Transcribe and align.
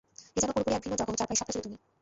এ 0.35 0.39
যেন 0.41 0.49
পুরোপুরি 0.55 0.75
এক 0.77 0.81
ভিন্ন 0.83 0.95
জগত 1.01 1.13
যার 1.19 1.27
প্রায় 1.27 1.39
সবটা 1.39 1.53
জুড়ে 1.55 1.65
তুমি। 1.65 1.77